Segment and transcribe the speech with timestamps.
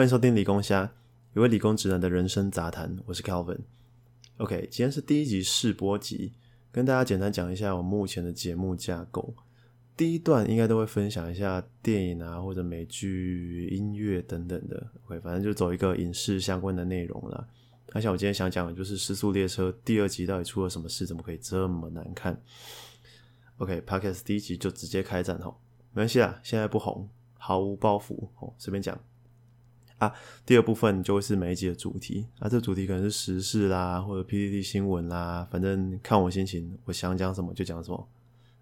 [0.00, 0.94] 欢迎收听理工虾，
[1.36, 2.96] 一位理工直男的人生杂谈。
[3.04, 3.58] 我是 Calvin。
[4.38, 6.32] OK，今天是第一集试播集，
[6.72, 9.34] 跟大家简单讲一下我目前的节目架构。
[9.98, 14.86] 第一段应该都会分享一下电影啊，或者美剧、音乐等等的。
[15.04, 17.46] OK，反正就走一个影视相关的内容了。
[17.92, 22.42] 而且我今天想讲的就是《失速列车》第二集到底出了什么事，怎么可以这么难看
[23.58, 25.60] ？OK，Podcast 第一集就直接开战吼，
[25.92, 28.98] 没关系啦，现在不红，毫无包袱哦，随便讲。
[30.00, 30.12] 啊，
[30.46, 38.08] 第二部分就会是每一集的主题啊，这主题可能是时事啦，或者 PPT 新闻啦，反正看我心情，我想讲什么就讲什么。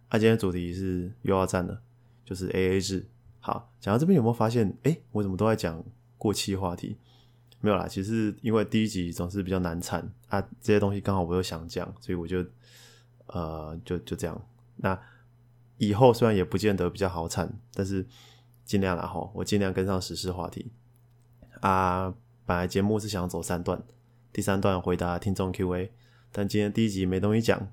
[0.08, 1.80] 啊，今天主题是又要战了，
[2.24, 3.06] 就是 AA 制。
[3.38, 4.76] 好，讲到这边有没有发现？
[4.82, 5.82] 哎，我怎么都在讲
[6.16, 6.96] 过期话题？
[7.60, 12.44] 没有啦，其实因为第一集总是比较难产啊，这些东西刚好我又想讲，所以我就
[13.26, 14.44] 呃就就这样。
[14.76, 15.00] 那
[15.76, 18.04] 以后虽然也不见得比较好产，但是
[18.64, 20.72] 尽量啦哈，我尽量跟上时事话题。
[21.60, 22.14] 啊，
[22.46, 23.82] 本来节目是想走三段，
[24.32, 25.92] 第三段回答听众 Q&A，
[26.30, 27.68] 但今天第一集没东西讲，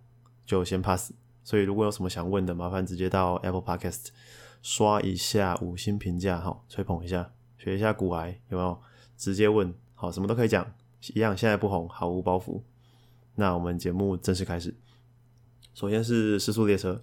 [0.46, 1.12] 就先 pass。
[1.44, 4.08] 所以如果有什么想问的，麻烦直接到 Apple Podcast
[4.62, 8.82] 刷一下五星评价，哈，吹捧一下，学一下古癌有没有？
[9.16, 10.74] 直接问，好，什么都可以讲，
[11.14, 12.62] 一样现在不红，毫无包袱。
[13.36, 14.76] 那我们节目正式开始。
[15.74, 16.94] 首先是《失速列车》，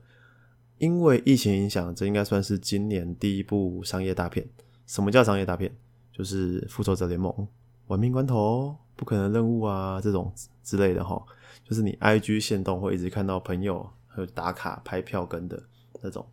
[0.79, 4.49] 因为疫情影响，这应该算是今年第一部商业大片。
[4.87, 5.77] 什么叫商业大片？
[6.13, 7.33] 就是《复仇者联盟》
[7.87, 10.33] 《玩命关头》《不可能任务》啊，这种
[10.63, 11.21] 之类的哈。
[11.65, 15.63] 就是你 IG 线动会一直看到朋友和打卡拍票跟的
[16.03, 16.27] 那种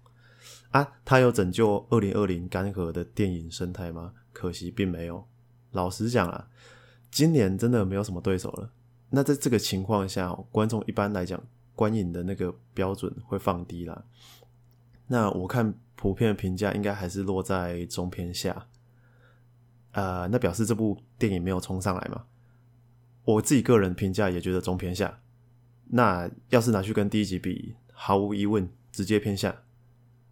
[0.71, 0.85] 啊。
[1.05, 4.13] 他有拯救二零二零干涸的电影生态吗？
[4.33, 5.25] 可惜并没有。
[5.71, 6.47] 老实讲啊，
[7.09, 8.71] 今年真的没有什么对手了。
[9.11, 11.41] 那在这个情况下，观众一般来讲
[11.75, 14.03] 观影的那个标准会放低啦。
[15.07, 18.67] 那我看普遍评价应该还是落在中偏下。
[19.91, 22.25] 呃，那表示这部电影没有冲上来嘛？
[23.25, 25.19] 我自己个人评价也觉得中偏下。
[25.91, 29.63] 那要是拿去跟第一集比，毫无疑问直接偏下，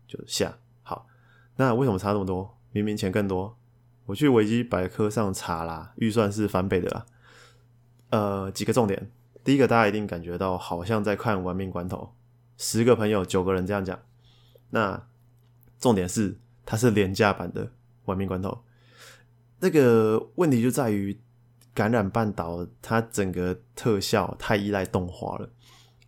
[0.07, 0.57] 就下。
[0.83, 1.07] 好，
[1.55, 2.57] 那为什么差那么多？
[2.71, 3.57] 明明钱更多。
[4.05, 7.05] 我去维基百科上查啦，预算是翻倍的啦。
[8.09, 9.11] 呃，几个重点，
[9.43, 12.13] 第一个大家一定感觉到好像在看《玩命关头》，
[12.63, 13.99] 十个朋友九个人这样讲。
[14.69, 15.07] 那
[15.79, 17.65] 重点是它是廉价版的
[18.05, 18.49] 《玩命关头》。
[19.59, 21.19] 那个问题就在于
[21.73, 25.49] 感染半岛，它整个特效太依赖动画了，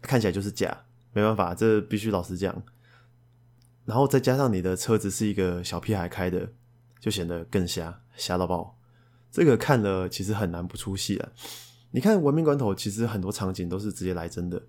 [0.02, 2.64] 看起来就是假，没办法，这必须老实讲。
[3.86, 6.52] 然后再加上你的车子是一个小屁孩开的，
[7.00, 8.78] 就显得更瞎，瞎到爆。
[9.32, 11.30] 这个看了其实很难不出戏啊。
[11.92, 14.62] 你看《文明关头》，其实很多场景都是直接来真的，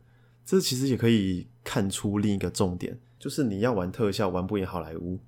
[0.47, 5.21] 这其实也可以看出另一个重点，就是你要玩特效，玩不赢好莱坞。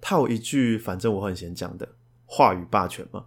[0.00, 1.88] 套一句，反正我很闲讲的。
[2.26, 3.24] 话语霸权嘛，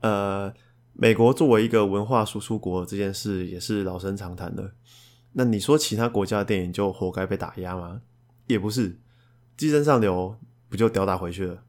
[0.00, 0.52] 呃，
[0.92, 4.72] 美国作为一个文化输出国，这件事也是老生常谈的。
[5.32, 8.00] 那你说其他国家的电影就活该被打压吗？
[8.46, 8.98] 也不是，
[9.56, 11.62] 寄生上流不就吊打回去了？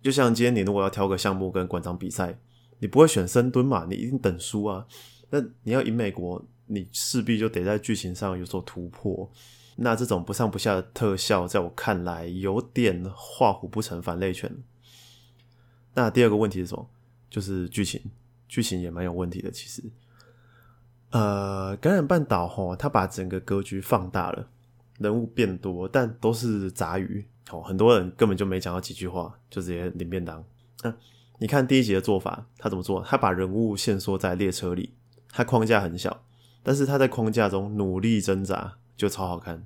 [0.00, 2.38] 就像今天你如果要挑个项目跟馆长比赛，
[2.78, 3.86] 你不会选深蹲嘛？
[3.90, 4.86] 你一定等输啊。
[5.28, 9.30] 那你要赢美国，你势必就得在剧情上有所突破。
[9.76, 14.50] 那这种不上不下的特效，在我看来有点画虎不成反类犬。
[15.94, 16.88] 那第二个问题是什么？
[17.28, 18.00] 就是剧情，
[18.48, 19.50] 剧情也蛮有问题的。
[19.50, 19.82] 其实，
[21.10, 24.48] 呃，感染半岛吼，它把整个格局放大了，
[24.98, 27.62] 人物变多，但都是杂鱼哦。
[27.62, 30.44] 很多人根本就没讲到几句话，就直接领便当。
[30.82, 30.94] 那
[31.38, 33.02] 你看第一集的做法，他怎么做？
[33.02, 34.94] 他把人物限缩在列车里，
[35.30, 36.24] 他框架很小，
[36.62, 39.64] 但是他在框架中努力挣扎，就超好看。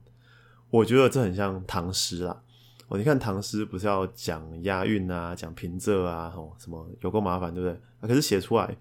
[0.70, 2.42] 我觉得这很像唐诗啊。
[2.88, 7.80] 哦，你看唐诗不是要讲押韵啊，讲平仄啊，哦，什么有够麻烦，对不对？
[8.08, 8.76] 可是写出来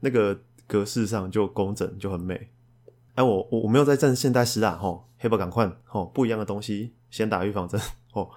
[0.00, 2.50] 那个格式上就工整，就很美。
[3.14, 7.80] 哎，我我我没有在站现代诗啊，吼，黑白赶快，吼，不一样的东西，先打预防针，
[8.12, 8.30] 吼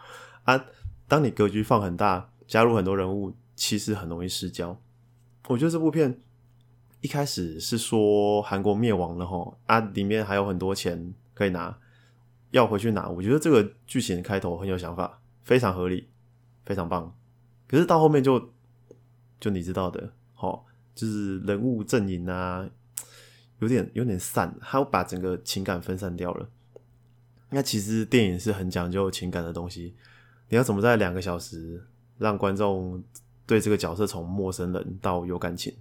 [0.43, 0.65] 啊。
[1.07, 4.79] 当你格局放很大，加入很多人物，其实很容易失焦。
[5.47, 6.19] 我觉得这部片
[7.01, 11.77] 一开始是说韩国灭亡了，吼啊，里面还有很多钱可以拿。
[12.53, 16.07] 要回去拿，我觉得这个剧情的开头很有想法，非常合理，
[16.63, 17.17] 非常棒。
[17.67, 18.53] 可是到后面就
[19.39, 20.63] 就你知道的，哦，
[20.93, 22.69] 就是人物阵营啊，
[23.57, 26.47] 有点有点散，他把整个情感分散掉了。
[27.49, 29.95] 那其实电影是很讲究情感的东西，
[30.49, 31.83] 你要怎么在两个小时
[32.19, 33.03] 让观众
[33.47, 35.75] 对这个角色从陌生人到有感情，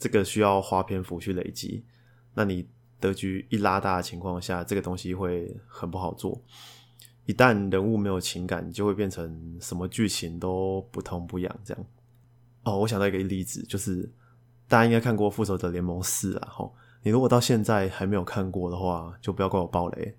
[0.00, 1.84] 这个需要花篇幅去累积。
[2.34, 2.68] 那你。
[3.00, 6.40] 格局一拉大的情况下，这个东西会很不好做。
[7.26, 11.84] 一旦人物没有情感，就会变成什么剧情都不痛不痒这样。
[12.62, 14.10] 哦，我想到一个例子，就是
[14.66, 20.16] 大家应该看过《复仇者联盟四》啊，吼，你如果到现在还没有看过的话，就不要怪我暴雷。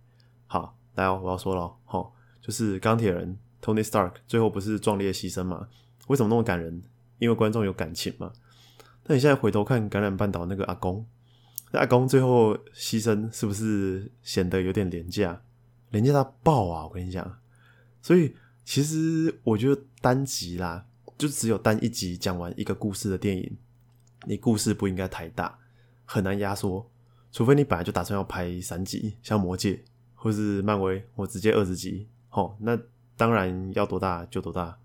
[0.47, 5.67] 好，来哦，我要说了，吼，就是钢铁人 Tony Stark 最后不是壮烈牺牲嘛？
[6.07, 6.81] 为什么那么感人？
[7.17, 8.31] 因为观众有感情嘛。
[9.05, 11.05] 那你现在回头看感染半岛那个阿公，
[11.71, 15.41] 阿公最后牺牲是不是显得有点廉价？
[15.91, 16.85] 廉价到爆啊！
[16.85, 17.39] 我跟你讲，
[18.01, 20.85] 所以其实我觉得单集啦。
[21.17, 23.57] 就只有单一集讲完一个故事的电影，
[24.25, 25.59] 你故事不应该太大，
[26.05, 26.89] 很难压缩。
[27.29, 29.73] 除非你本来就打算要拍三集，像《魔戒》
[30.15, 32.79] 或是漫威，我直接二十集，哦，那
[33.17, 34.77] 当然要多大就多大。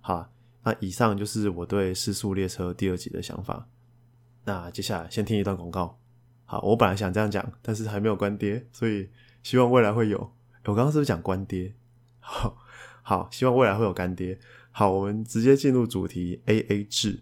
[0.00, 0.26] 好，
[0.62, 3.68] 那以上就是我对《失速列车》第二集的想法。
[4.46, 5.98] 那接下来先听一段广告。
[6.46, 9.08] 好，我本来想这样讲，但是还没有关爹，所以
[9.42, 10.18] 希望未来会有。
[10.64, 11.74] 我刚刚是不是讲关爹？
[12.20, 12.56] 好，
[13.02, 14.38] 好，希望未来会有干爹。
[14.70, 16.40] 好，我们直接进入主题。
[16.46, 17.20] A A 制。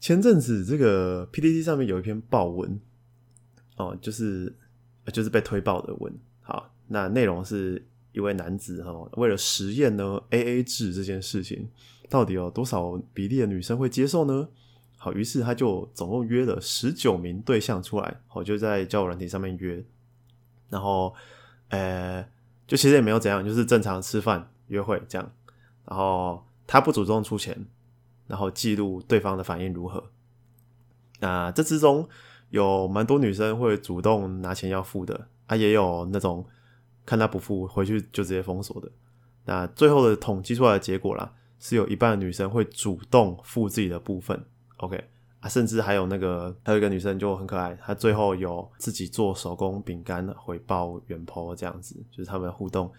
[0.00, 2.80] 前阵子这个 P D T 上面有一篇报文，
[3.76, 4.54] 哦，就是
[5.12, 6.12] 就是被推爆的文。
[6.42, 11.68] 好，那内容是一位男子哈，为了实验呢 A A 制这件事情，
[12.08, 14.48] 到底有多少比例的女生会接受呢？
[15.04, 19.84] 好，于是他就总共约了十九名对象出来，我就在交友软体上面约，
[20.70, 21.14] 然后
[21.68, 22.26] 呃，
[22.66, 25.30] 就其实也没有怎样，就是正常吃饭约会这样。
[25.84, 27.66] 然后他不主动出钱，
[28.26, 30.02] 然后记录对方的反应如何。
[31.20, 32.08] 那这之中
[32.48, 36.46] 有蛮多女生会主动拿钱要付的，啊，也有那种
[37.04, 38.90] 看他不付回去就直接封锁的。
[39.44, 44.42] 那最后的统计出来的结果啦，是有一半的女生会主动付自己的部分。
[44.78, 45.02] OK
[45.40, 52.92] 啊，甚至还有那个还有一个女生就很可爱，她最后有自己做手工饼干回报原 po 这样子，就是他们互动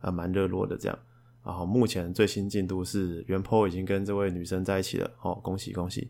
[0.00, 0.98] 啊蛮热络的这样。
[1.44, 6.08] 然后目前最新进度是袁坡已经跟这位女生在一起了，哦，恭喜恭喜！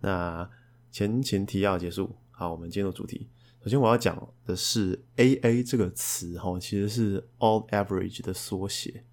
[0.00, 0.46] 那
[0.90, 3.28] 前情提要结束，好，我们进入主题。
[3.62, 9.04] 首先我要讲的是 “A A” 这个词，哈，其实是 “All Average” 的缩写，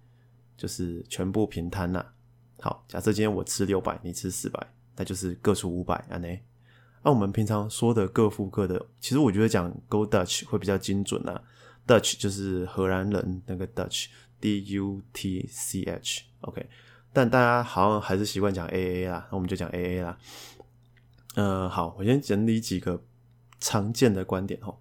[0.58, 2.04] 就是全部平摊呐。
[2.60, 6.28] 好，假设今天我吃六百，你吃四百，那就是各出五百，安呢？
[7.02, 11.42] 那我们平常说的各付各的，其实我觉得讲 “Go Dutch” 会比较精准啊。
[11.86, 14.08] Dutch 就是荷兰人那个 Dutch。
[14.42, 16.66] D U T C H，OK，
[17.12, 20.18] 但大家好像还是习惯讲 A A 啦，那我们就讲 A A 啦。
[21.34, 23.04] 呃，好，我先整理几个
[23.58, 24.74] 常见的观点哈。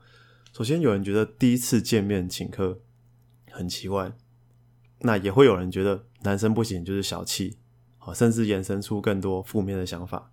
[0.53, 2.79] 首先，有人觉得第一次见面请客
[3.51, 4.13] 很奇怪，
[4.99, 7.57] 那也会有人觉得男生不行就是小气，
[7.99, 10.31] 好，甚至衍生出更多负面的想法。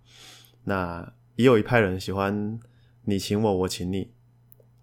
[0.63, 2.59] 那也有一派人喜欢
[3.03, 4.09] 你请我，我请你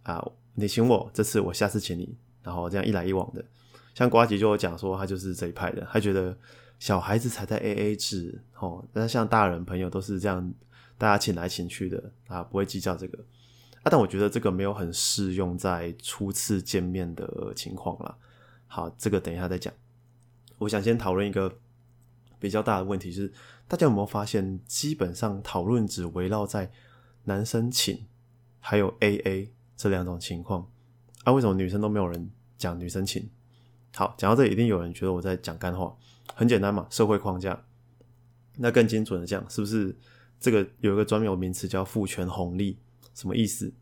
[0.05, 3.45] 啊，你请我这次，我下次请你，然后这样一来一往的。
[3.95, 6.37] 像瓜吉就有讲说，他就是这一派的，他觉得
[6.79, 10.53] 小孩子才在 A A 制哦，那像大人朋友都是这样，
[10.97, 13.19] 大家请来请去的啊，不会计较这个
[13.83, 13.85] 啊。
[13.85, 18.17] 但我觉得这个没有很适用在初次见面的情况啦。
[18.67, 19.73] 好，这个等一下再讲。
[20.59, 21.53] 我想先讨论一个
[22.45, 23.33] 比较大的问题，是
[23.67, 26.71] 大家有没有发现，基本上讨论只围绕在
[27.25, 28.07] 男生请
[28.61, 30.71] 还有 A A 这两种情况
[31.25, 31.33] 啊？
[31.33, 33.31] 为什么女生都没有人讲女生请？
[33.95, 35.97] 好，讲到这里，一定有人觉得我在讲干话。
[36.35, 37.65] 很简单嘛，社会框架。
[38.59, 39.97] 那更精准的讲，是不是
[40.39, 42.79] 这个有一个专有名词叫父权红利？
[43.15, 43.73] 什么意思？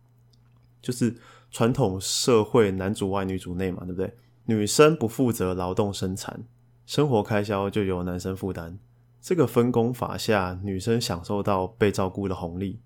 [0.80, 1.16] 就是
[1.50, 4.16] 传统社会男主外女主内嘛，对不对？
[4.44, 6.44] 女生不负责劳动生产，
[6.86, 8.78] 生活开销就由男生负担。
[9.20, 12.80] 这个分工法下，女生享受到被照顾的红利。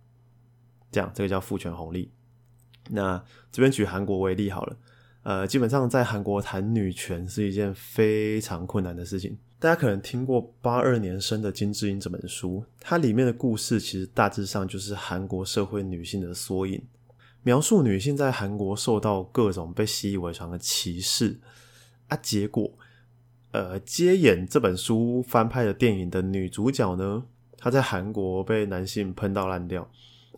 [0.92, 2.12] 这样，这个叫父权红利。
[2.90, 4.76] 那这边举韩国为例好了。
[5.22, 9.36] 呃，基本上在韩国谈女权是一件非常困难的事情。
[9.58, 16.80] 大家可能听过八二年生的金智英这本书，它里面的故事其实大致上就是韩国社会女性的缩影，
[17.42, 21.40] 描述女性在韩国受到各种被习以为常的歧视
[22.06, 22.16] 啊。
[22.22, 22.70] 结果，
[23.56, 27.24] 呃，接演这本书翻拍的电影的女主角呢，
[27.56, 29.90] 她在韩国被男性喷到烂掉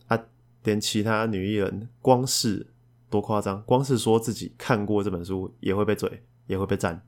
[0.06, 0.18] 啊，
[0.62, 2.66] 连其他女艺人光是。
[3.10, 3.62] 多夸张！
[3.62, 7.02] 光是说自己看过这本书，也会被嘴，也会被赞。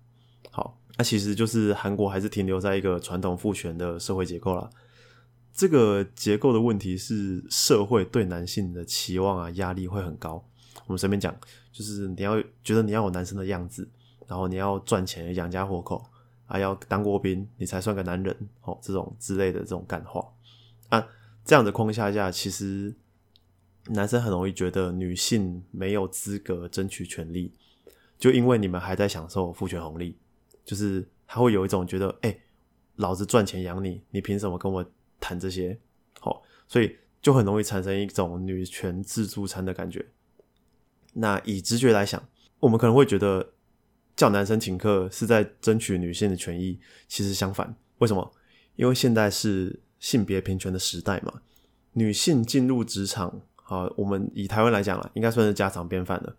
[0.50, 4.70] 好，那其实就是韩国还是停留在一个传统父权的社会结构啦。
[5.52, 10.42] 这个结构的问题是，社会对男性的期望啊，压力会很高。
[10.86, 11.38] 我们随便讲，
[11.70, 13.86] 就是你要觉得你要有男生的样子，
[14.30, 16.02] 然后你要赚钱养家活口，
[16.46, 18.48] 还要当过兵，你才算个男人。
[18.62, 20.26] 哦，这种之类的这种干话
[20.88, 21.06] 啊，
[21.44, 22.94] 这样的框架下，其实。
[23.86, 27.50] 男生很容易觉得女性没有资格争取权利，
[28.18, 30.16] 就因为你们还在享受父权红利，
[30.66, 32.38] 就是他会有一种觉得，哎，
[32.96, 34.84] 老子赚钱养你，你凭什么跟我
[35.18, 35.76] 谈这些，
[36.20, 40.06] 好，所以就很容易产生一种女权自助餐的感觉。
[41.14, 42.22] 那以直觉来想，
[42.60, 43.54] 我们可能会觉得
[44.20, 48.30] 叫男生请客是在争取女性的权益，其实相反，为什么？
[48.76, 51.40] 因为现在是性别平权的时代嘛，
[51.94, 56.36] 女性进入职场，好，我们以台湾来讲了，应该算是家常便饭了。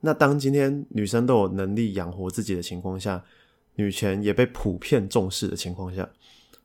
[0.00, 3.24] 那当今天女生都有能力养活自己的情况下，
[3.76, 6.06] 女权也被普遍重视的情况下，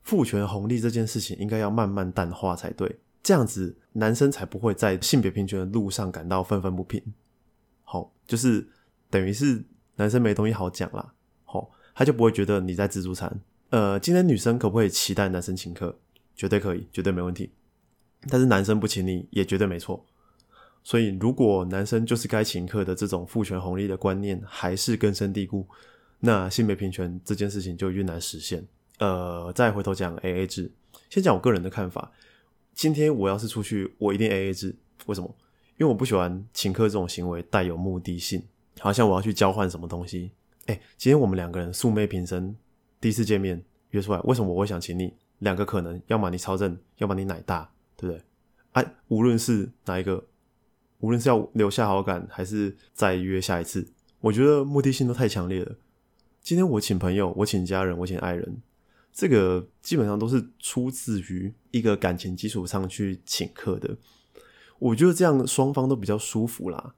[0.04, 7.02] 父权红利这件事情应该要慢慢淡化才对，这样子男生才不会在性别平权的路上感到愤愤不平。
[7.86, 8.68] 好，就是
[9.10, 9.64] 等于是
[10.00, 11.14] 男生没东西好讲啦，
[11.44, 13.38] 好，他就不会觉得你在自助餐。
[13.70, 16.00] 呃，今天女生可不可以期待男生请客？
[16.38, 17.52] 绝对可以，绝对没问题。
[18.30, 20.06] 但是男生不请你也绝对没错。
[20.84, 25.68] 所以，如果男生就是该请客的这种父权红利的观念还是根深蒂固，
[26.22, 28.66] 那性别平权这件事情就越难实现。
[29.00, 30.72] 呃，再回头讲 A A 制，
[31.10, 32.10] 先讲我个人的看法。
[32.74, 34.74] 今天我要是出去，我一定 A A 制。
[35.08, 35.36] 为什么？
[35.78, 38.42] 因为我不喜欢请客这种行为带有目的性，
[38.80, 40.32] 好像我要去交换什么东西。
[40.66, 42.56] 哎，今天我们两个人素昧平生，
[43.02, 45.14] 第一次见面约出来，为什么我会想请你？
[45.40, 48.24] 两个可能，要么你超正，要么你奶大，对不对？
[48.74, 50.26] 哎，无论是哪一个，
[51.00, 53.88] 无论是要留下好感，还是再约下一次，
[54.20, 55.76] 我觉得目的性都太强烈了。
[56.42, 58.62] 今天我请朋友，我请家人，我请爱人，
[59.14, 63.98] 这个基本上都是出自于一个感情基础上去请客的。
[64.78, 66.96] 我觉得这样双方都比较舒服啦，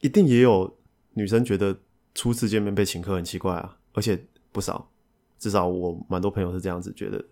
[0.00, 0.77] 一定也有
[1.18, 1.76] 女生觉得
[2.14, 4.18] 初次见面被请客很奇怪啊，而且
[4.52, 4.88] 不少，
[5.38, 7.22] 至少我蛮多朋友是这样子觉得。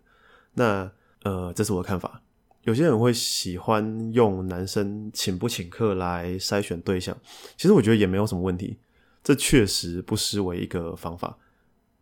[0.52, 0.90] 那
[1.22, 2.20] 呃，这是我的看法。
[2.62, 7.16] 有些人会喜欢用男生请不请客来筛选对象，
[7.56, 8.76] 其实我觉得也没有什么问题，
[9.22, 11.38] 这确实不失为一个方法。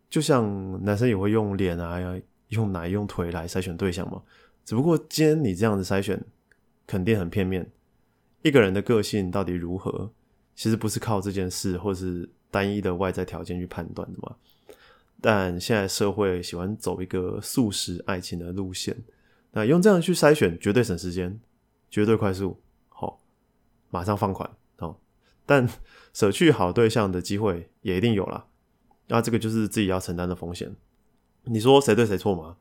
[0.09, 1.99] 就像男生也会用脸啊、
[2.49, 4.21] 用奶、用腿来筛选对象嘛，
[4.65, 6.21] 只不过今天你这样子筛选。
[6.87, 7.67] 肯定很片面。
[8.43, 10.13] 一个人的个性到底如何，
[10.55, 14.35] 其实不是靠这件事或是单一的外在条件去判断的嘛。
[15.21, 18.95] 但现在社会喜欢走一个速食爱情的路线，
[19.51, 21.39] 那用这样去筛选，绝对省时间，
[21.89, 22.59] 绝对快速，
[22.89, 23.21] 好，
[23.89, 24.97] 马上放款，哦。
[25.45, 25.67] 但
[26.13, 28.47] 舍去好对象的机会也一定有了，
[29.07, 30.75] 那这个就是自己要承担的风险。
[31.43, 32.57] 你说谁对谁错吗？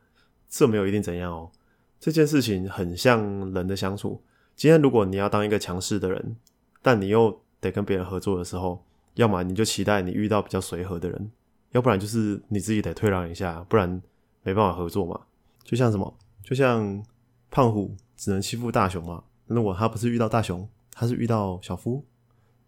[0.48, 1.50] 这没有一定怎样哦。
[1.98, 4.22] 这件事情很像人的相处。
[4.54, 6.36] 今天如果你要当一个强势的人，
[6.80, 11.30] 但你又得跟别人合作的时候，要么你就期待你遇到比较随和的人，
[11.72, 14.02] 要不然就是你自己得退让一下，不然
[14.42, 15.20] 没办法合作嘛。
[15.62, 17.02] 就像什么，就像
[17.50, 19.24] 胖虎只能欺负大雄嘛。
[19.46, 22.04] 那如果他不是遇到大雄，他是遇到小夫，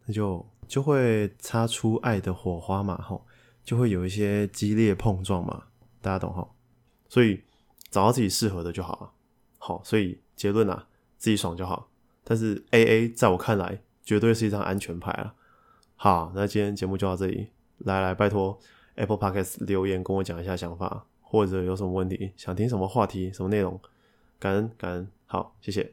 [0.07, 3.26] 那就就会擦出爱的火花嘛，吼，
[3.62, 5.65] 就会有一些激烈碰撞嘛，
[6.00, 6.49] 大家懂哈。
[7.09, 7.43] 所以
[7.91, 9.12] 找到自己适合的就好了。
[9.59, 10.87] 好，所以结论啊，
[11.19, 11.88] 自己爽就好。
[12.25, 15.34] 但是 A A 在我看来，绝对是一张安全牌啊。
[15.96, 17.48] 好，那今天节目就到这里。
[17.78, 18.58] 来来，拜托
[18.94, 23.78] Apple Podcast 留言跟我讲一下想法，或者有什么问题，想听什么话题、什么内容，
[24.38, 25.08] 感恩感恩。
[25.26, 25.92] 好，谢谢。